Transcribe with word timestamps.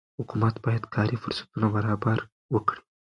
حکومت 0.19 0.55
باید 0.65 0.83
کاري 0.95 1.17
فرصتونه 1.23 1.67
برابر 1.75 2.19
وکړي. 2.53 2.81